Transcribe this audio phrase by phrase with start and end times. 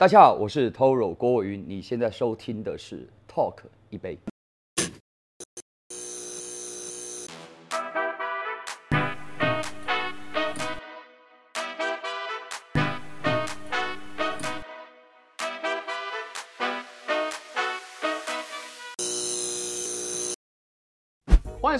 [0.00, 3.56] 大家好，我是 Toro 郭伟云，你现在收听的是 Talk
[3.90, 4.18] 一杯。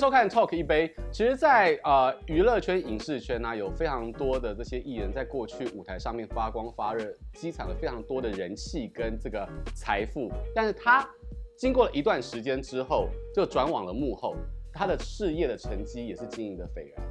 [0.01, 0.91] 收看 Talk 一杯。
[1.13, 10.33] 其实在，在呃娱乐圈、影视圈呢、有非常多的这些艺人，在过去舞台上面发光发热，积攒了非常多的人气跟这个财富。
[10.55, 11.07] 但是他
[11.55, 14.35] 经过了一段时间之后，就转往了幕后，
[14.73, 17.07] 他的事业的成绩也是经营的斐然。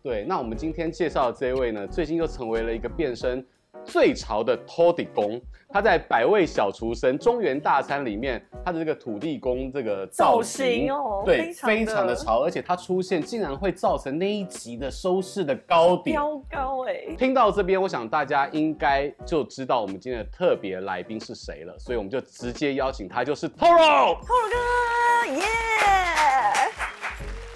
[0.00, 3.44] 对，那我们今天介绍的这一位呢，最近又成为了一个变身
[3.84, 5.40] 最潮的托底工。
[5.74, 17.16] 他在百味小厨神中原大餐里面，他的这个土地公这个造型，造型哦，对，非常，的潮，而且他出现竟然会造成那一集的收视的高点，飙高哎、欸！
[17.16, 26.81] 听到这边，我想大家应该就知道我们今天的特别来宾是谁了，所以我们就直接邀请他，就是 Toro，Toro 哥，耶、yeah!！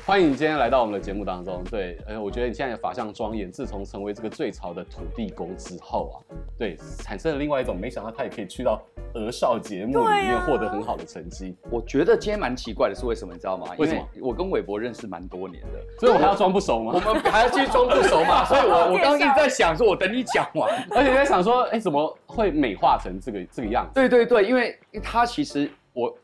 [0.06, 1.64] 欢迎你今天来到我们的节目当中。
[1.68, 3.50] 对，呃，我觉得你现在的法相庄严。
[3.50, 6.22] 自从成为这个最潮的土地公之后啊，
[6.56, 8.80] 对，产生了另外一种，没想到他也可以去到
[9.14, 11.56] 儿少节目里面获得很好的成绩。
[11.64, 13.66] 啊、我觉得今天蛮奇怪的是为什么，你知道吗？
[13.78, 14.08] 为什么？
[14.22, 16.92] 我跟韦伯认识蛮多年的，所以我还要装不熟吗？
[17.04, 18.44] 我们还要继续装不熟嘛？
[18.46, 23.94] 所以我我刚刚一直在想说，我等你讲完，而且在想说，哎、欸，怎么会美化成这个这个样子？
[23.94, 26.16] 对对对，因为他其实我。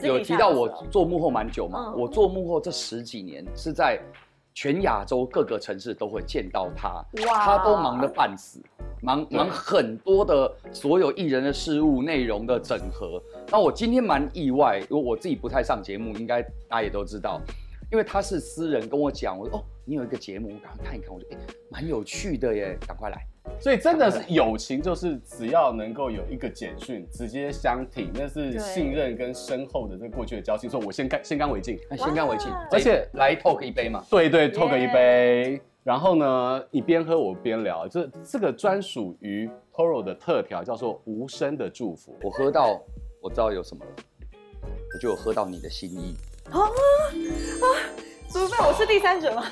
[0.00, 1.92] 有提到我做幕后蛮久嘛？
[1.94, 4.00] 我做幕后这十几年是在
[4.54, 8.60] 全亚洲各个城市都会见到他，他都忙得半死，
[9.02, 13.22] 忙忙很多的所有艺人的事务内容的整合。
[13.48, 17.40] 那我今天蛮意外，因为我自己不太上节目，应该大家也都知道，
[17.90, 21.38] 因为他是私人跟我讲，我说哦，你有一个节目，我赶快看一看，我就哎，
[21.70, 23.26] 蛮有趣的耶，赶快来。
[23.60, 30.68] 所以真的是友情，就是只要能够有一个简讯直接相挺，那是信任跟深厚的这个过去的交情。
[30.68, 34.04] 所以我先干先干为敬，先干为敬，而且来 talk 一杯嘛。
[34.10, 35.60] 对对，talk 一杯。
[35.84, 42.16] 然后呢，你边喝我边聊，这这个专属于 Toro 的特调叫做无声的祝福。
[42.22, 42.80] 我喝到，
[43.20, 43.90] 我知道有什么了，
[44.94, 46.14] 我就有喝到你的心意。
[46.50, 47.66] 啊啊！
[48.28, 49.44] 怎么办我是第三者吗？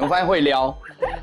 [0.00, 0.74] 我发现会撩。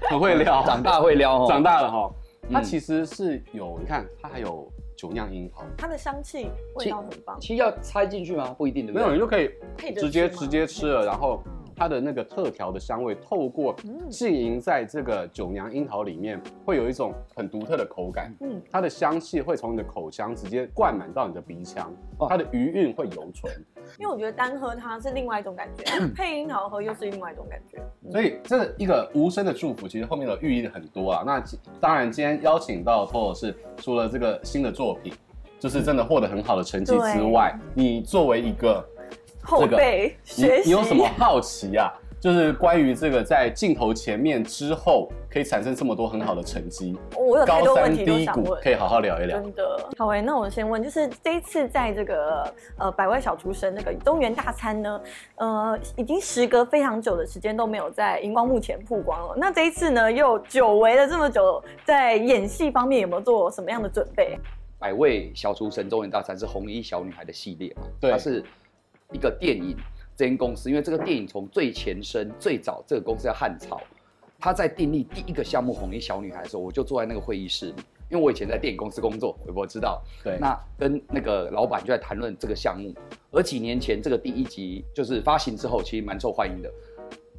[0.09, 2.11] 很会撩，长大会撩，长大了哈。
[2.51, 7.39] 它其实是有，你看，它还有酒酿樱桃，它的香气味道很棒。
[7.39, 8.55] 其实要拆进去吗？
[8.57, 9.51] 不一定的，没有，你就可以
[9.95, 11.43] 直接直接吃了，然后。
[11.79, 13.73] 它的那个特调的香味，透过
[14.09, 18.35] 浸淫在这个酒娘樱桃里面，会有一种很独特的口感。
[18.41, 21.89] 嗯，它的香气会从你的口腔直接灌满到你的鼻腔，
[22.27, 23.49] 它的余韵会犹存。
[23.97, 27.81] 因为我觉得单喝它是另外一种感觉，配樱桃喝又是另外一种感觉。
[28.11, 31.23] 所以这一个无声的祝福，其实后面的寓意很多啊。
[31.25, 31.41] 那
[31.79, 35.13] 当然，今天邀请到 Toro 是除了这个新的作品，
[35.57, 38.85] 就是真的获得很好的成绩之外，你作为一个。
[39.43, 41.91] 后辈学习，你有什么好奇啊？
[42.19, 49.39] 就是关于这个在镜头前面之后可以产生这么多很好的成绩，我有太多问题都想问，可以好好聊一聊。
[49.39, 55.01] 真的，好哎，那我先问，就是这一次在这个呃百味小厨神那个中原大餐呢，
[55.35, 59.35] 呃，已经时隔非常久的时间都没有在荧光幕前曝光了。
[59.37, 64.37] 那这一次呢，又久违了这么久，在演戏方面有没有做什么样的准备？
[64.77, 67.83] 百味小厨神中原大餐是红衣小女孩的系列嘛？
[68.01, 68.43] 对，它是。
[69.11, 69.75] 一个电影
[70.15, 73.81] 这间公司，因为这个电影从最前身最早，这个公司叫汉朝，
[74.39, 77.75] 他在订立第一个项目《红衣小女孩》的时候，我就坐在那个会议室里，
[78.11, 80.01] 因为我以前在电影公司工作，我不知道。
[80.23, 82.93] 对，那跟那个老板就在谈论这个项目，
[83.31, 86.71] 而几年前这个第一集就是发行之后，其实蛮受欢迎的。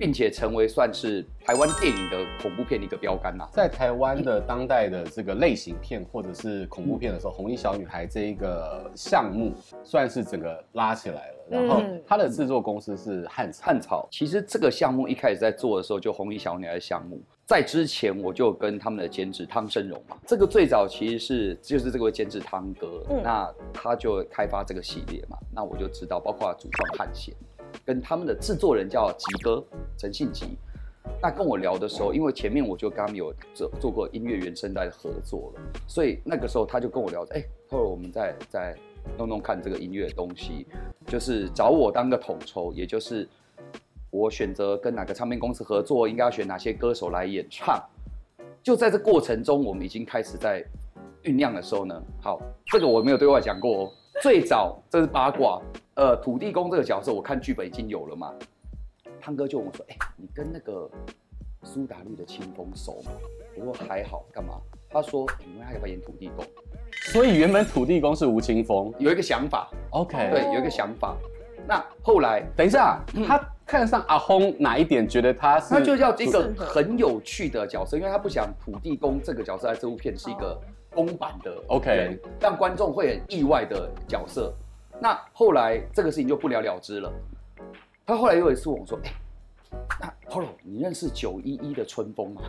[0.00, 3.46] 并且成为算是台湾电影的恐怖片的一个标杆呐。
[3.52, 9.52] 在台湾的当代的这个类型片或者是恐怖片的时候，《红衣小女孩》这一个项目
[9.84, 11.34] 算是整个拉起来了。
[11.50, 13.66] 然后它的制作公司是汉草。
[13.66, 27.34] 汉草其实这个项目一开始在做的时候，就《红衣小女孩》的项目，在之前我就跟他们的监制汤生荣嘛，这个最早其实是就是这个监制汤哥，那他就开发这个系列嘛，那我就知道，包括主创汉贤。
[27.84, 29.64] 跟他们的制作人叫吉哥
[29.96, 30.56] 陈信吉，
[31.20, 38.76] 那跟我聊的时候，因为前面我就跟他们有做做过音乐原声带的合作了，所以那个时候他就跟我聊，哎、欸，后来我们再再
[39.16, 40.66] 弄弄看这个音乐的东西，
[41.06, 43.28] 就是找我当个统筹，也就是
[44.10, 47.82] 我选择跟哪个唱片公司合作，应该要选哪些歌手来演唱。
[48.62, 50.62] 就在这过程中，我们已经开始在
[51.24, 53.92] 酝酿的时候呢，好，这个我没有对外讲过哦。
[54.20, 55.60] 最早这是八卦，
[55.94, 58.34] 呃，土地公这个角色，我看剧本已经有了嘛。
[59.18, 60.88] 汤哥就问我说：“哎、欸，你跟那个
[61.62, 63.12] 苏打绿的清风熟吗？”
[63.56, 66.44] 我说：“还好，干嘛？”他说：“你问他要不要演土地公？”
[67.12, 71.16] 所以原本土地公是吴青峰，有一个想法，OK，对，有一个想法。
[71.66, 75.08] 那后来，等一下，嗯、他看上阿轰哪一点？
[75.08, 84.52] 觉得他是，他就要一个很有趣的角色，因为他不想土地公这个角色在这部片是一个公版的，OK，让观众会很意外的角色。
[85.00, 87.12] 那后来这个事情就不了了之了。
[88.04, 92.42] 他后来又一次问我说：“哎、欸，那 Polo，你认识九一一的春风吗？”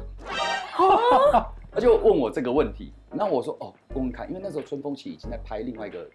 [1.71, 2.91] 他就问我这个问题。
[3.11, 6.09] 那我说：“哦，问问看，因为那时候春风其实已经在拍另外一个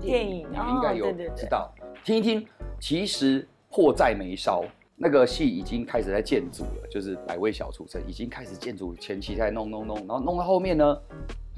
[0.00, 1.72] 电影，你应该有知道。
[2.04, 2.46] 听一听，
[2.80, 4.64] 其实迫在眉梢，
[4.96, 11.00] 那个戏已经开始在建组了，就是百味小厨神已经开始建组，前期在弄弄弄，然后弄到后面呢，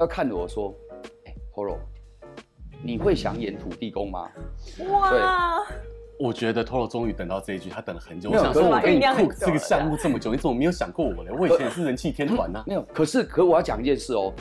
[0.00, 0.74] 他看着我说
[1.28, 1.76] ：‘哎、欸，Polo。’”
[2.82, 4.30] 你会想演土地公吗？
[4.88, 5.10] 哇！
[5.10, 5.76] 对，
[6.18, 8.30] 我觉得 Toro 终于等到这一句，他等了很久。
[8.30, 11.30] 没有，我想说，我跟你酷这个项目这么久，你怎么没有想过我呢？
[11.38, 12.64] 我以前也是人气天团呢。
[12.66, 14.32] 没有，可是，可我要讲一件事哦，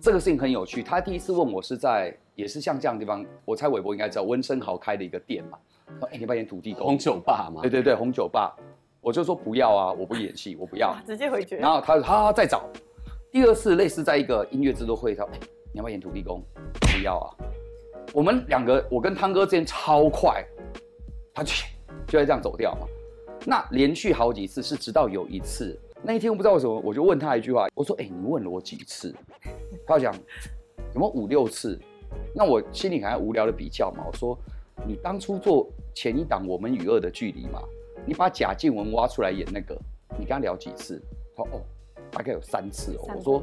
[0.00, 0.80] 这个事情很有趣。
[0.80, 5.58] 他第一次问我是在，也是像这样的地方，我猜韦伯应该知道，温生豪开的一个店嘛。
[5.98, 6.86] 说，哎，你不演土地公？
[6.86, 7.62] 红酒吧嘛。
[7.62, 8.54] 对对对，红酒吧。
[9.00, 10.94] 我就说不要啊，我不演戏，我不要。
[11.04, 11.56] 直接回绝。
[11.56, 12.68] 然后他说，好好再找。
[13.32, 15.40] 第二次类似在一个音乐制作会上，哎，
[15.72, 16.44] 你要不要演土地公？
[16.80, 17.32] 不要啊。
[18.12, 20.44] 我们两个，我跟汤哥之间超快，
[21.32, 21.50] 他就
[22.06, 22.86] 就在这样走掉嘛。
[23.46, 29.14] 那连续好几次，是直到有一次，那一天我不知道为什么，我就问他一句话，我说：“哎、你问了我几次？”
[29.88, 30.14] 他讲
[30.94, 31.80] 有没有五六次？
[32.34, 34.04] 那我心里还无聊的比较嘛。
[34.06, 34.38] 我说
[34.86, 37.62] ：“你当初做前一档《我们与恶的距离》嘛，
[38.04, 39.74] 你把贾静雯挖出来演那个，
[40.18, 41.02] 你跟他聊几次？”
[41.34, 41.62] 他说：“哦。”
[42.12, 43.42] 大概有三次哦，我说，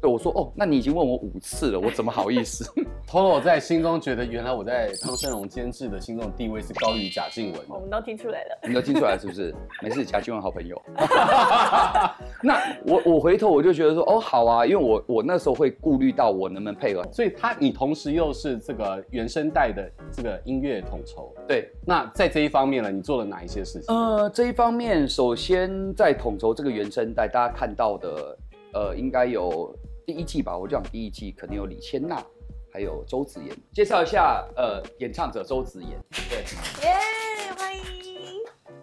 [0.00, 2.70] 对，我说哦，那你已经问我五次了，我怎么好意思？
[3.08, 7.60] Toro 在心中觉得，原来我在汤升荣监制的心中的地位是高于贾静雯。
[7.68, 9.54] 我们都听出来了，你都听出来了是不是？
[9.82, 10.80] 没事，贾静雯好朋友。
[12.44, 21.34] 那我我回头我就觉得说，哦，好啊，因为我我那时候会顾虑到我能不能配合，所以他你同时又是这个原声带的这个音乐统筹。
[21.48, 23.94] 对，那在这一方面呢，你做了哪一些事情？
[23.94, 28.09] 呃，这一方面，首先在统筹这个原声带，大家看到的。
[28.72, 29.74] 呃，应该有
[30.06, 32.22] 第一季吧，我就讲第一季肯定有李千娜，
[32.72, 33.56] 还有周子妍。
[33.72, 35.98] 介绍一下，呃，演唱者周子妍。
[36.28, 36.38] 对，
[36.86, 37.84] 耶，yeah, 欢迎。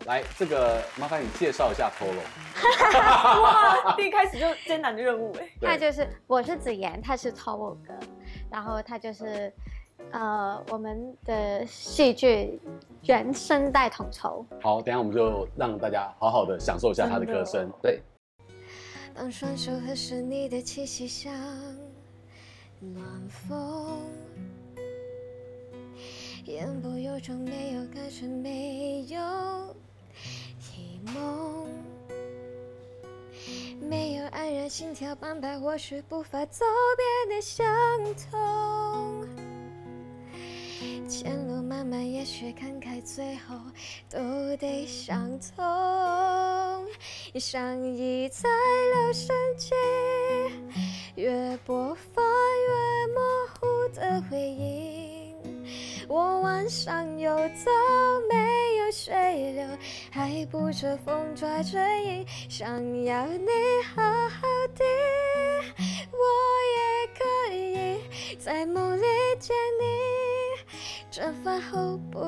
[0.06, 2.20] 来，这个麻烦你介绍一下 Polo。
[3.42, 5.50] 哇，第一开始就艰难的任务哎。
[5.62, 7.94] 那就是我是子妍，他是 Toro 哥，
[8.52, 9.52] 然后他就是
[10.12, 12.60] 呃我们的戏剧
[13.04, 14.46] 原声带统筹。
[14.62, 17.70] 好，等一下我们就让大家好好的享受一下他的歌声。
[17.82, 18.02] 对。
[19.18, 21.34] 当双手合十，你的气息像
[22.80, 24.00] 暖风，
[26.46, 29.76] 言不由衷，没有感觉，没有
[30.78, 31.68] 遗梦，
[33.82, 36.64] 没有黯然心跳澎湃，或许步伐走
[37.28, 37.66] 遍的相
[38.30, 39.28] 同，
[41.10, 43.56] 前路漫漫，也许看开，最后
[44.12, 46.57] 都得相同。
[47.40, 48.50] 像一在
[48.94, 49.74] 留声机，
[51.16, 52.26] 越播放
[52.68, 53.20] 越模
[53.60, 55.36] 糊的回音。
[56.08, 57.70] 我晚上又走
[58.30, 58.36] 没
[58.78, 59.66] 有水流，
[60.10, 63.50] 还不着风抓着影，想要你
[63.94, 64.84] 好好的，
[66.12, 66.18] 我
[66.78, 66.80] 也
[67.18, 69.04] 可以在梦里
[69.40, 69.86] 见你，
[71.12, 72.20] 蒸发后不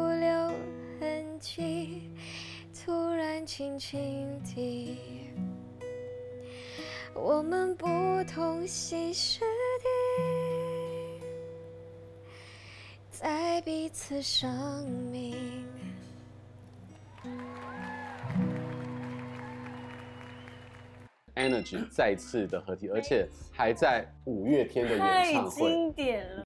[3.59, 4.97] 轻轻地，
[7.13, 7.85] 我们不
[8.33, 11.21] 同心事地，
[13.11, 14.49] 在彼此生
[15.11, 15.35] 命。
[21.35, 26.45] Energy 再次的合体，而且还在五月天的演唱会，太经典了。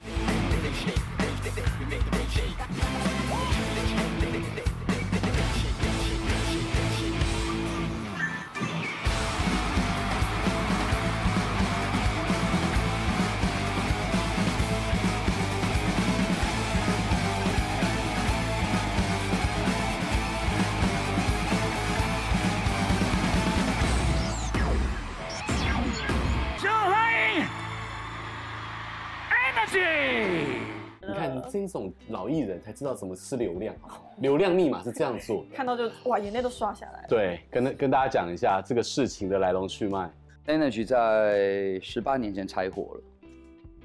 [31.68, 33.76] 这种老艺人才知道怎么吃流量，
[34.20, 37.06] 流量密码是这样做，看到就哇，眼泪都刷下来。
[37.08, 40.12] 对，跟跟大家讲一下这个事情的来龙去脉。
[40.46, 43.02] Energy 在十八年前拆伙了，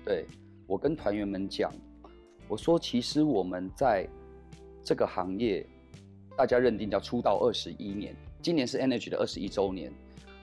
[0.04, 0.26] 对，
[0.66, 1.72] 我跟团员们讲，
[2.48, 4.08] 我说其实我们在
[4.82, 5.64] 这个行业，
[6.36, 9.92] 大家认定叫出道二十一年，今年是 Energy 的二十一周年，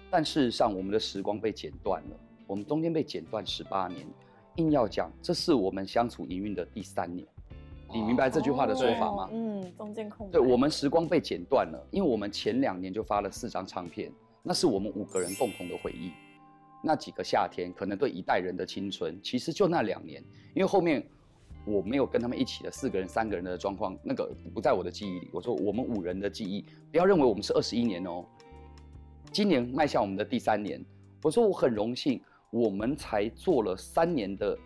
[0.10, 4.08] 但事实上我们的时光被剪断了，我们中间被剪断十八年。
[4.56, 7.28] 硬要讲，这是我们相处营运的第三年。
[7.94, 9.24] 你明白这句话的说法吗？
[9.26, 10.32] 哦、嗯，中间空白。
[10.34, 14.12] 对，我们时光被剪断了，因为我们前两年就发了四张唱片，
[14.44, 16.12] 那是我们五个人共同的回忆。
[16.84, 20.24] 那几个夏天，可能对一代人的青春，其实就那两年。
[20.54, 21.06] 因为后面
[21.66, 25.30] 我没有跟他们一起的四个人、三个人的状况，那个不在我的记忆里。
[25.32, 28.26] 我说我们五人的记忆，不要认为我们是二十一年哦。
[29.32, 30.84] 今年迈向我们的第三年，
[31.22, 32.22] 我说我很荣幸，
[32.56, 34.58] 我们才做了三年的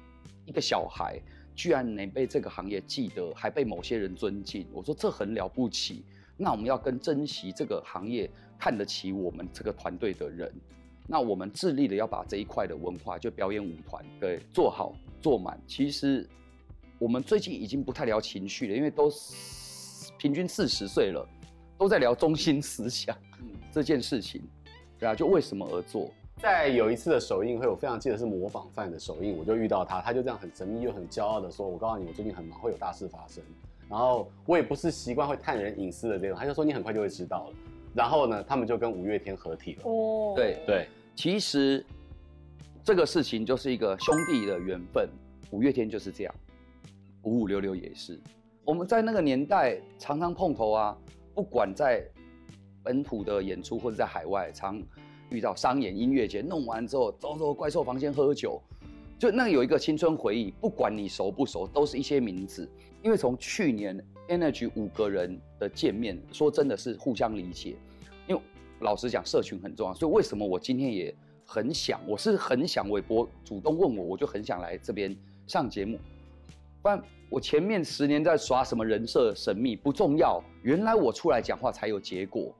[0.46, 1.20] 一个小孩。
[1.56, 6.06] 居然能被这个行业记得，还被某些人尊敬，我说这很了不起。
[6.38, 10.50] 那我们要更珍惜这个行业看得起我们这个团队的人。
[11.06, 15.60] 那我们致力的要把这一块的文化，就表演舞团，对，做好做满。
[15.68, 16.26] 其实
[16.98, 19.12] 我们最近已经不太聊情绪了，因为都
[20.18, 21.28] 平均四十岁了，
[21.78, 23.14] 都在聊中心思想
[23.70, 24.42] 这件事情，
[24.98, 26.10] 对啊，就为什么而做。
[26.40, 33.44] 在有一次的首映会，我非常记得是模仿犯的首映，我就遇到他，他就这样很神秘又很骄傲的说：“我告诉你，我最近很忙，会有大事发生。”
[33.90, 37.56] 然后我也不是习惯会探人隐私的这种，他就说：“你很快就会知道了。”
[37.94, 39.82] 然后呢，他们就跟五月天合体了。
[39.84, 41.86] 哦，对对，其实
[42.86, 45.10] 这个事情就是一个兄弟的缘分，
[45.52, 46.34] 五月天就是这样，
[47.24, 48.18] 五五六六也是。
[48.64, 50.98] 我们在那个年代常常碰头啊，
[51.36, 52.02] 不管在
[52.82, 54.82] 本土的演出或者在海外常。
[55.30, 58.62] 遇到商演音乐节，弄完之后走走怪兽房间喝酒，
[59.18, 60.52] 就那有一个青春回忆。
[60.60, 62.70] 不管你熟不熟，都是一些名字。
[63.02, 67.76] 因为从去年 Energy 五个人的见面，说真的是互相理解。
[68.28, 68.42] 因为
[68.82, 75.16] 老实讲，社群很重要，所以为什么我今天也很想，我是很想韦伯主动问我，我就很想来这边
[75.48, 75.98] 上节目。
[76.82, 82.54] 不然我前面十年在耍什么人设神秘不重要，原来我出来讲话才有结果。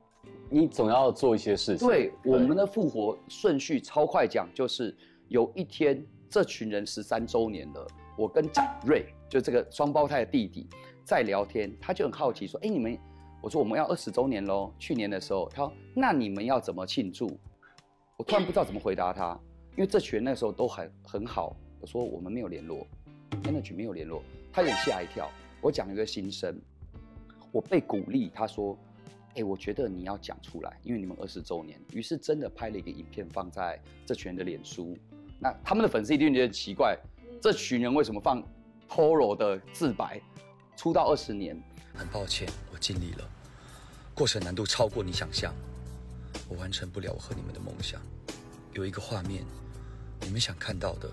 [0.48, 1.86] 你总要做一些事情。
[1.86, 4.96] 对，对我们的复活顺序超快讲，就是
[5.28, 7.86] 有一天这群人十三周年了，
[8.18, 10.66] 我跟展瑞就这个双胞胎的弟弟
[11.04, 12.98] 在聊天，他就很好奇说：“哎，你们，
[13.40, 14.72] 我说我们要二十周年喽。
[14.76, 17.30] 去年的时候，他说那你们要怎么庆祝？
[18.16, 19.38] 我突然不知道怎么回答他，
[19.76, 21.56] 因为这群人那时候都很很好。
[21.80, 22.84] 我说我们没有联络
[23.44, 24.20] ，Energy 没有联络，
[24.52, 25.30] 他有点吓一跳。
[25.60, 26.60] 我讲一个心声，
[27.52, 28.76] 我被鼓励，他说。
[29.30, 34.98] 哎、欸，我觉得你要讲出来，因为你们二十周年，于是真的拍了一个影片放在这群人的脸书。
[35.38, 36.98] 那他们的粉丝一定觉得奇怪，
[37.40, 38.42] 这群人为什么放
[38.88, 40.20] Polo 的自白？
[40.76, 41.56] 出道二十年，
[41.94, 43.30] 很抱歉，我尽力了，
[44.14, 45.54] 过程难度超过你想象，
[46.48, 48.00] 我完成不了我和你们的梦想。
[48.72, 49.44] 有一个画面，
[50.22, 51.10] 你们想看到的，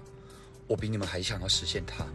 [0.67, 2.05] 我比你们还想要实现它。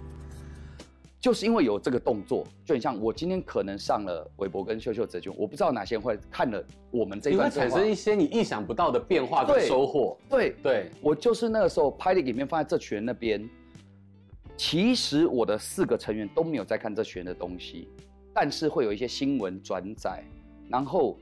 [1.23, 6.61] 就是因为有这个动作，就很像我今天可能上了韦伯跟秀秀哲君，我不知道哪些人会看了
[6.91, 10.19] 我们这一段，会产生一些你意想不到的变化跟收获。
[10.29, 13.49] 对对，对我就是那个时候拍的影片放在这群人那边，
[14.57, 17.87] 其实我的四个成员都没有在看这群人的东西，
[18.35, 20.25] 但是会有一些新闻转载，
[20.69, 21.17] 然后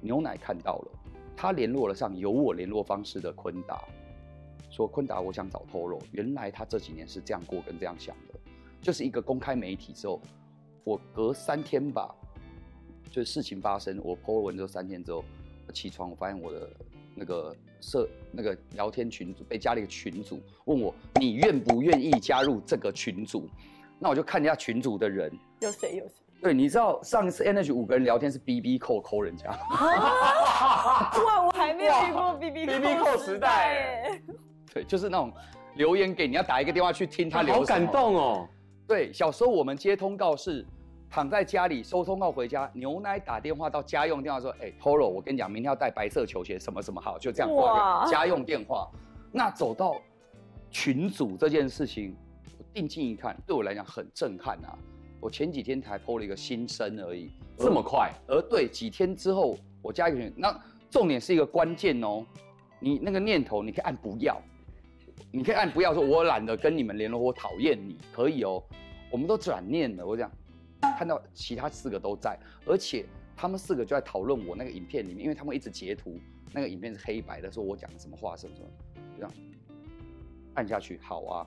[0.00, 0.88] 牛奶看到了，
[1.36, 3.84] 他联络了上有我联络方式的坤达，
[4.70, 8.35] 说坤达我想找 Toro，原来他这几年是这样过跟这样想的。
[8.80, 10.20] 就是一个公开媒体之后，
[10.84, 12.14] 我隔三天吧，
[13.10, 15.24] 就是事情发生，我 po 文之后三天之后，
[15.66, 16.70] 我起床我发现我的
[17.14, 23.48] 那个社那个聊天群组被加了一个群组，问我你愿不愿意加入这个群组？
[23.98, 26.14] 那我就看一下群组的人有谁有谁？
[26.42, 34.20] 对，你知道上一次 Energy 五个人聊天是 BB 扣扣人家，哇，我还没有遇过 BB BB 扣时代，
[34.72, 35.32] 对，就是那种
[35.76, 38.46] 留言给你要打一个电话去听他留，好感动哦。
[38.86, 40.64] 对，小时候我们接通告是
[41.10, 48.88] 躺在家里收通告回家，牛奶打电话到家用电话说：“哎，Toro，我跟你讲，明天要带白色球鞋，什么什么好，就这样挂家用电话。”
[49.32, 50.00] 那走到
[50.70, 52.16] 群组这件事情，
[52.58, 54.78] 我定睛一看，对我来讲很震撼啊！
[55.20, 58.12] 我前几天才 po 了一个新生而已，这么快？
[58.28, 60.56] 而对，几天之后我加一个群，那
[60.90, 62.24] 重点是一个关键哦，
[62.78, 64.40] 你那个念头你可以按不要。
[65.32, 68.62] 你可以按不要说，我懒得跟你们联络，我讨厌你，可以哦。
[69.10, 70.30] 我们都转念了，我讲，
[70.98, 73.04] 看到其他四个都在，而且
[73.36, 76.18] 他们四个就在讨论我那个影片里面，因为他们一直截图，
[76.52, 78.68] 那个影片是黑白的，说我讲的什么话什么什么，
[79.16, 79.32] 这样
[80.54, 81.46] 按下去，好啊。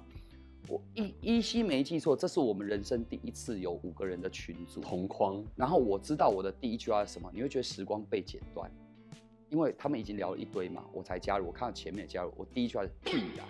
[0.68, 8.70] 我依依稀没记错，这是我们人生第一次有五个人的群组同框，然后我知道我的第一句话是什么，你会觉得时光被剪断，
[9.50, 13.48] 因为他们已经聊了一堆嘛，我才加入，我看到前面加入，我第一句话是屁啊。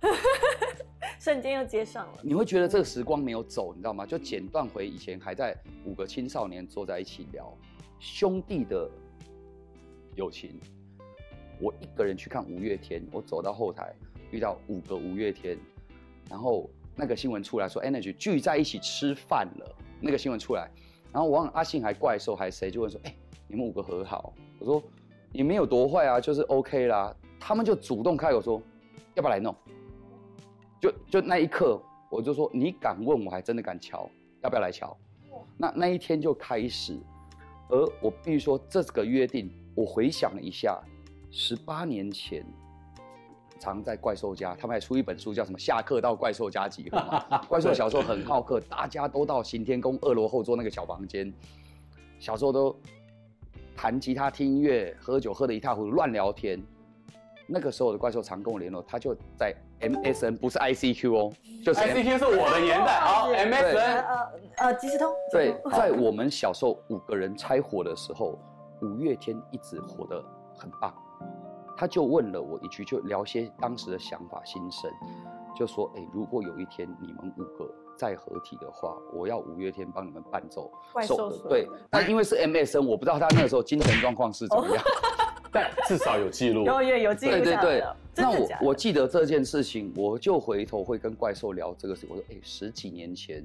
[1.18, 4.06] 瞬间又接上了，你会觉得这个时光没有走，你知道吗？
[4.06, 7.52] 就剪断回以前还在五个青少年坐在一起聊
[7.98, 8.88] 兄弟的
[10.14, 10.60] 友情。
[11.58, 13.94] 我一个人去看五月天，我走到后台
[14.30, 15.58] 遇到五个五月天，
[16.28, 20.70] 然后那个新闻出来说，Energy 聚在一起吃饭了，那个新闻出来，
[21.10, 23.16] 然后我忘了阿信还怪兽还谁就问说，哎、
[23.48, 24.34] 你们五个和好？
[24.58, 24.82] 我说
[25.32, 27.16] 也没有多坏啊，就是 OK 啦。
[27.40, 28.60] 他们就主动开口说，
[29.14, 29.56] 要不要来弄？
[30.80, 31.80] 就就那一刻，
[32.10, 34.08] 我就说你敢问，我还真的敢瞧，
[34.42, 34.96] 要不要来瞧？
[35.56, 36.98] 那那一天就开始，
[37.68, 40.80] 而我必须说这个约定，我回想了一下，
[41.30, 42.44] 十八年前，
[43.58, 45.58] 常在怪兽家，他们还出一本书叫什么？
[45.58, 47.38] 下课到怪兽家集合嘛。
[47.48, 51.32] 怪兽小时候很好客，大家都到行天宫二楼后座那个小房间，
[52.18, 52.74] 小时候都
[53.74, 56.62] 弹吉他、听音乐、喝酒，喝得一塌糊涂，乱聊天。
[57.46, 61.32] 那个时候的怪兽常跟我联络，他就在 MSN，不是 ICQ 哦，
[61.64, 65.12] 就是 ICQ 是我的年代啊，MSN，呃呃，即时通。
[65.30, 68.38] 对，在我们小时候五个人拆火的时候，
[68.82, 70.22] 五月天一直火得
[70.56, 70.94] 很棒。
[71.76, 74.90] 他就问了我一句，就聊些当时的想法心声，
[75.54, 80.72] 就说：哎，如果有一天你们五个再合体的话，我要五月天帮你们伴奏。
[80.94, 84.82] 怪兽对，但因为是 MSN，我不知道他那个时候精神状况是怎么样。
[85.52, 87.32] 但至少有记录，有有有记录。
[87.32, 87.84] 对对对，
[88.16, 92.06] 那我我记得这件事情，我就回头会跟怪兽聊这个事。
[92.08, 93.44] 我说，哎，十几年前，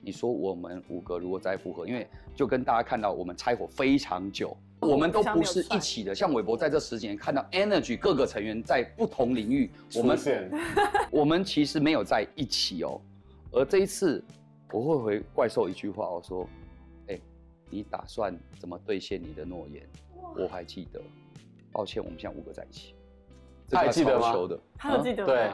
[0.00, 6.14] 你说我们五个如果再复合，因为就跟大家看到我们拆伙非常久，哦、我们都不是一起的。
[6.14, 10.18] 像韦伯在这十几年看到 Energy 各个成员在不同领域，我们
[11.10, 13.00] 我们其实没有在一起哦。
[13.50, 14.22] 而这一次，
[14.72, 16.48] 我会回怪兽一句话，我说，
[17.08, 17.18] 哎，
[17.70, 19.82] 你打算怎么兑现你的诺言？
[20.36, 21.00] 我还记得。
[21.72, 22.94] 抱歉，我们现在五个在一起。
[23.72, 24.32] 他还记得吗？
[24.76, 25.32] 他记得吗？
[25.32, 25.50] 对，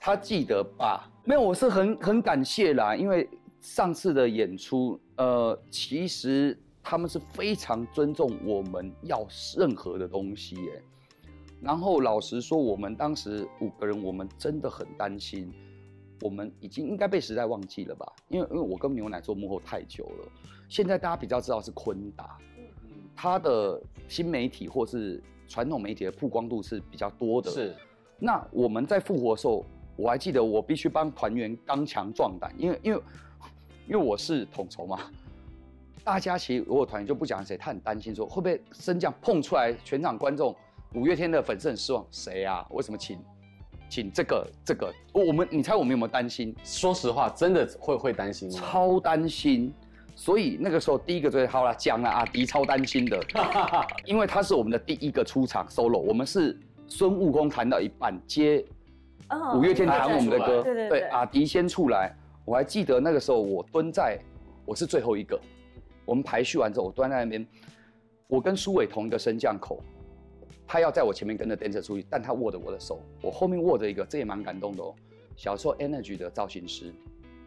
[0.00, 1.08] 他记得吧？
[1.22, 3.28] 没有，我是很很感谢啦，因为
[3.60, 10.82] 上次的演出，呃，其实他们是非常尊重我们要任何的东西耶。
[11.60, 15.52] 然后老实说，我们当时五个人，我们真的很担心，
[16.22, 18.10] 我们已经应该被时代忘记了吧？
[18.28, 20.28] 因为因为我跟牛奶做幕后太久了，
[20.70, 22.38] 现在大家比较知道是坤达，
[23.14, 25.22] 他的新媒体或是。
[25.52, 27.50] 传统媒体的曝光度是比较多的。
[27.50, 27.76] 是，
[28.18, 29.62] 那我们在复活的时候，
[29.96, 33.02] 我还记得我必须帮团员刚强壮胆，因为因为
[33.86, 34.98] 因为我是统筹嘛。
[36.02, 40.56] 大家其实如果团员就不讲谁，他很担心说会不会升降碰出来，全场观众
[40.94, 42.02] 五月天的粉丝很失望。
[42.10, 42.66] 谁啊？
[42.70, 43.18] 为什么请
[43.90, 44.90] 请这个这个？
[45.12, 46.56] 我们你猜我们有没有担心？
[46.64, 48.58] 说实话，真的会会担心吗？
[48.58, 49.70] 超担心。
[50.14, 53.20] 所以那个时候，第一个最好了，讲了阿迪超担心的，
[54.04, 58.64] 因为他是我们的第一个出场 solo，我们是孙悟空弹到一半接
[59.54, 64.18] 五月天弹我们的歌，对对对，阿迪先出来，我还记得那个时候我蹲在，
[64.66, 65.40] 我是最后一个，
[66.04, 67.44] 我们排序完之后，我蹲在那边，
[68.28, 69.80] 我跟苏伟同一个升降口，
[70.66, 74.94] 他要在我前面跟着 dancer 出去，但他握着我的手，我后面握着一个，这也蛮感动的哦，
[75.36, 76.92] 小时候 Energy 的造型师。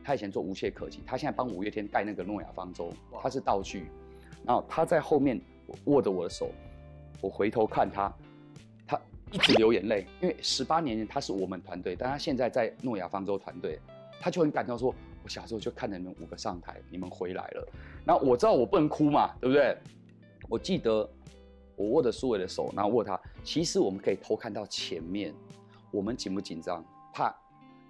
[0.05, 3.87] 他以前做无懈可击，他现在帮五月天盖那个诺亚方舟，他是道具，
[4.45, 5.41] 然后他在后面
[5.85, 6.51] 握着我的手，
[7.21, 8.13] 我回头看他，
[8.85, 13.79] 他一直流眼泪，因为十八年前他是我们团队，但他现在在诺亚方舟团队，
[14.19, 17.67] 他就很感动说，我小时候就看着你们五个上台，你们回来了，
[18.05, 19.75] 然后我知道我不能哭嘛，对不对？
[20.47, 21.09] 我记得
[21.75, 25.33] 我握着苏伟的手，然后握他，其实我们可以偷看到前面，
[25.89, 26.85] 我们紧不紧张？
[27.11, 27.35] 怕。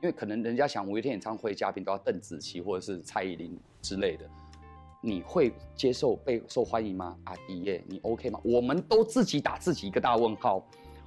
[0.05, 4.25] 因为可能人家想五月天演唱会嘉宾都要邓紫棋或者是蔡依林之类的，
[5.01, 7.17] 你会接受被受欢迎吗？
[7.23, 8.39] 阿迪耶，你 OK 吗？
[8.43, 10.63] 我们都自己打自己一个大问号。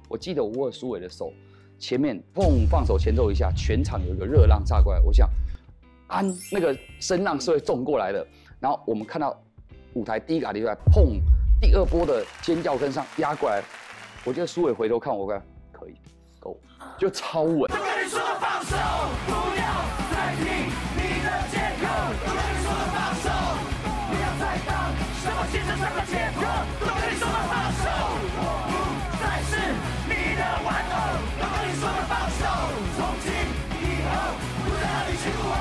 [0.09, 1.31] 我记得我握苏伟的手，
[1.77, 5.29] 前面砰放手前奏一下，全场有一个热浪炸过来，我想，
[6.07, 8.27] 安那个声浪是会冲过来的。
[8.59, 9.41] 然后我们看到
[9.93, 11.21] 舞台第一个阿迪出来，砰，
[11.61, 13.63] 第二波的尖叫跟上压过来，
[14.25, 15.93] 我觉得苏伟回头看我看，可以。
[16.39, 16.57] 够，
[16.97, 17.67] 就超稳。
[17.67, 18.75] 都跟你说放手，
[19.27, 19.63] 不要
[20.09, 21.83] 再听你的借口。
[22.25, 23.27] 都跟你说放手，
[24.09, 24.71] 不要再当
[25.19, 26.39] 什么先生什么借口。
[26.79, 27.85] 都跟你说放手，
[28.39, 28.73] 我不
[29.21, 29.51] 再是
[30.07, 30.95] 你的玩偶。
[31.39, 32.41] 都跟你说放手，
[32.95, 33.27] 从今
[33.75, 34.09] 以后
[34.63, 35.53] 不再让你欺负我。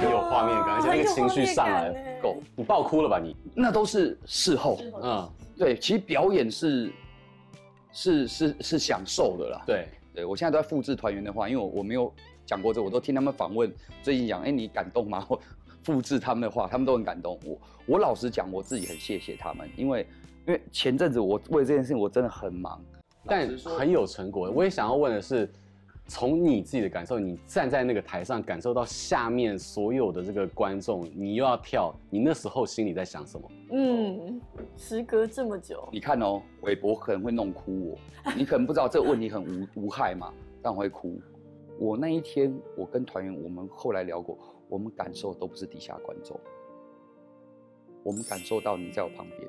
[0.00, 1.94] 很有画面感，而且那个情绪上来了。
[2.20, 2.31] 够，你
[2.72, 3.36] 爆哭了吧你？
[3.54, 4.78] 那都是事后。
[5.02, 6.90] 嗯，对，其实表演是
[7.92, 9.62] 是是是享受的啦。
[9.66, 12.10] 对，对我现在都在复制团员的话，因为我我没有
[12.46, 13.70] 讲过这，我都听他们访问，
[14.02, 15.22] 最近讲，哎，你感动吗？
[15.28, 15.38] 我
[15.84, 17.38] 复制他们的话，他们都很感动。
[17.44, 20.06] 我我老实讲，我自己很谢谢他们，因为
[20.46, 22.82] 因为前阵子我为这件事情我真的很忙，
[23.26, 24.50] 但很有成果。
[24.50, 25.46] 我也想要问的是。
[26.08, 33.50] 从你自己的感受，你站在那个台上，感受到下面所有的这个观众，你又要跳，你那时候心里在想什么？
[33.70, 34.40] 嗯，
[34.76, 37.98] 时隔这么久，你看哦，韦伯可能会弄哭我，
[38.36, 41.18] 你可能不知道这个问题很无无害嘛，但我会哭。
[41.78, 44.38] 我那一天，我跟团员，我们后来聊过，
[44.68, 46.38] 我们感受都不是底下观众，
[48.02, 49.48] 我们感受到你在我旁边，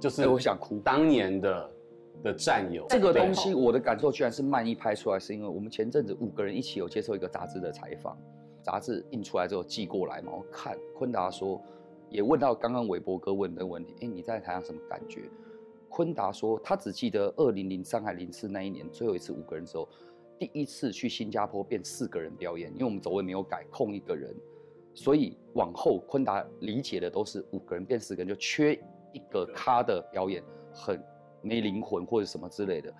[0.00, 0.80] 就是我想哭。
[0.80, 1.70] 当年的
[2.22, 8.16] 的战友，这个东西我的感受居然是慢一拍出来，是因为我们前阵子五个人一起有接受一个杂志的采访，
[8.62, 11.60] 杂志印出来之后寄过来嘛，我看坤达说，
[12.08, 15.22] 也问到刚刚韦伯哥问的问题，哎，你在台上什么感觉？
[15.88, 19.88] 坤达说他只记得二零零三还零四那一年最后一次五个人之后，
[20.38, 24.34] 第一次去新加坡变四个人表演，因为我们走位没有改，空一个人，
[24.94, 28.72] 所以往后坤达理解的都是五个人变四个人就缺
[29.12, 31.02] 一个咖的表演，很。
[31.42, 32.92] 没灵魂或者什么之类的，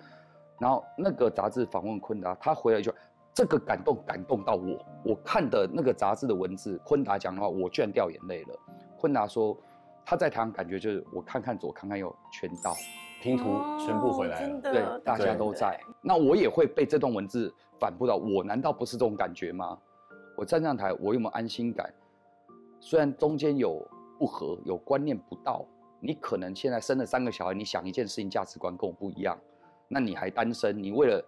[0.59, 2.93] 然后那个杂志访问昆达，他回来就
[3.33, 8.59] 这个感动感动到我，我看的那个杂志的文字，昆达讲的话，我居然掉眼泪了。
[8.97, 9.57] 昆达说
[10.05, 12.75] 他在台上感觉就是我看看左看看右全到，
[13.21, 13.43] 拼图
[13.79, 15.79] 全部回来了，对，大家都在。
[16.01, 19.77] 那我也会被这段文字反驳到，我难道不是这种感觉吗？
[20.35, 21.93] 我站上台，我有没有安心感？
[22.79, 23.85] 虽然中间有
[24.19, 25.65] 不合，有观念不到。
[26.05, 29.39] 你可能现在生了三个小孩，你想一件事情价值观跟我不一样，
[29.87, 31.23] 那你还单身，你为了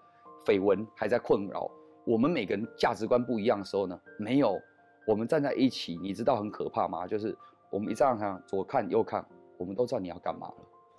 [0.46, 1.72] 绯闻还在困扰。
[2.04, 4.60] 我们每个人价值观不一样的时候呢，没有，
[5.08, 7.08] 我们站在一起，你知道很可怕吗？
[7.08, 7.34] 就是
[7.70, 9.26] 我们一这样看，左看右看，
[9.58, 10.56] 我们都知道你要干嘛了，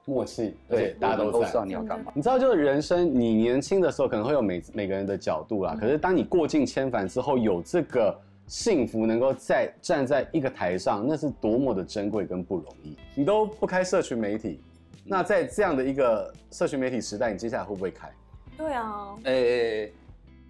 [0.06, 2.10] 默契，对，大家都，都知道你要干嘛。
[2.16, 8.18] 你知道，就是人生，你年轻的时候可能会有每每个人的角度啦，嗯、可是当你过尽千帆之后，有这个。
[8.46, 12.96] 幸福能够在站在一个台上，那是多么的珍贵跟不容易。
[13.14, 14.60] 你都不开社群媒体，
[15.04, 18.10] 那在这样的一个社群媒体时代，你接下来会不会开？
[18.56, 19.92] 对啊，诶、欸，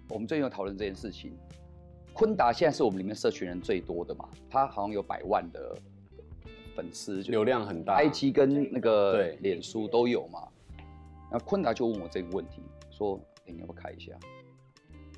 [0.09, 1.35] 我们最近有讨论这件事情。
[2.13, 5.75] 坤达现在是我们里面社群人最多的嘛，他好像有百万的
[6.75, 10.47] 粉丝，流量很大，IG 跟那个对脸书都有嘛。
[11.29, 14.13] 然后坤达就问我这个问题，说：“欸、你要不要开一下？”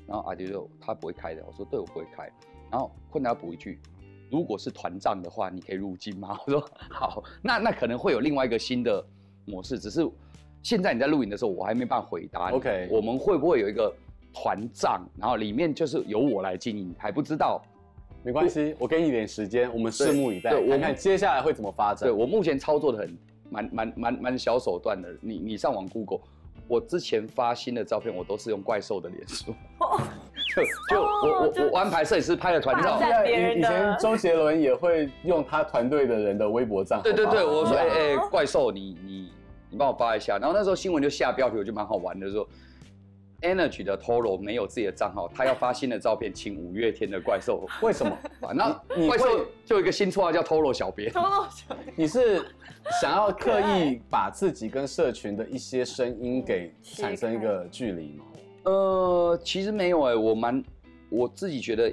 [0.06, 2.28] 然后阿迪就他不会开的，我说：“对，我不会开。”
[2.70, 3.78] 然后坤达补一句
[4.30, 9.04] ：“如果是团战的话，你可以入金吗？” 我说：“好。”那那可能会有另外一个新的
[9.46, 10.08] 模式，只是
[10.62, 12.56] 现在你在录影的时候，我还没办法回答你。
[12.56, 13.92] OK，我们会不会有一个
[14.32, 17.60] 团账，然后里面就是由我来经营，还不知道。
[18.22, 22.08] 没关系，我给你一点时间，我们拭目以待，我看接下来会怎么发展。
[22.08, 26.20] 对，我目前操作的很蛮蛮蛮蛮小手段的，你你上网 Google。
[26.68, 29.52] 我之前发新的照片，我都是用怪兽的脸书，
[30.90, 33.00] 就就我我我安排摄影师拍了团照。
[33.26, 37.02] 以以前周杰伦也会用他团队的人的微博账号。
[37.02, 39.32] 对对对，我说哎哎怪兽，你你
[39.70, 40.38] 你帮我发一下。
[40.38, 42.46] 然后那时候新闻就下标题，我就蛮好玩的，说
[43.42, 47.66] Energy 的 Toro 没有自己的账号，他要发新的照片，请五月天的怪兽。
[47.80, 48.16] 为什么？
[48.54, 51.10] 然后怪兽就有一个新绰号叫 Toro 小编。
[51.12, 52.44] Toro 小编，你是？
[53.00, 58.24] 想要刻意把自己跟社群的一些声音给产生一个距离吗？
[58.64, 60.62] 呃，其实没有哎、欸，我蛮
[61.08, 61.92] 我自己觉得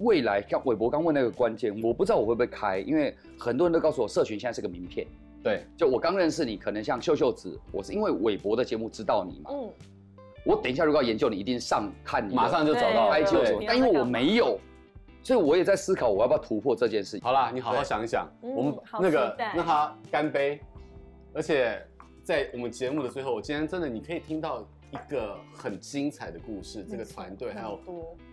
[0.00, 5.06] 未来像韦伯刚问那个关键，我不知道我会不会开，因为很多人都告诉我，社群现在是个名片。
[5.42, 9.50] 对，就我刚认识你，可能像秀秀子，我是因为韦伯的节目知道你嘛。
[9.52, 9.70] 嗯。
[10.44, 14.58] 我等一下如果要研究你，一定上看你，马上就找到 IG 什么，但因为我没有。
[15.22, 17.20] 所以我也在思考，我要不要突破这件事情。
[17.22, 20.60] 好啦，你好好想一想，我们那个让他干杯。
[21.32, 21.82] 而且
[22.22, 27.80] 在我们节目的最后，我今天真的你可以听到一个很精彩的故事，这个团队还有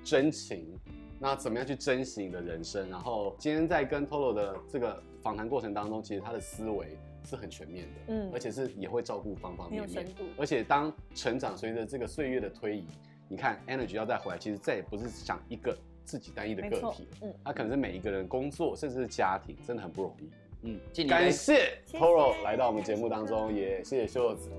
[0.04, 0.80] 真情，
[1.20, 2.88] 那怎么样去珍惜你的人生？
[2.88, 6.96] 然后今天在跟 Tolo 的这个访谈过程当中，其实他的思维
[7.26, 10.06] 是很全面的，嗯，而且是也会照顾方方面面。
[10.38, 12.86] 而且当成长随着这个岁月的推移，
[13.28, 15.76] 你看 Energy 要再回来，其实再也不是想一个。
[16.04, 20.30] 自己单一的个体，嗯，他可能是每一个人工作，甚至是家庭，真的很不容易。
[20.64, 24.50] 嗯，感谢 Toro 来到我们节目当中，也谢谢秀子，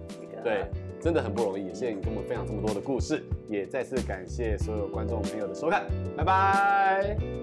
[0.43, 0.65] 对，
[1.01, 5.87] 真的很不容易，谢谢你跟我们分享这么多的故事，也再次感谢所有观众朋友的收看，
[6.17, 7.42] 拜拜。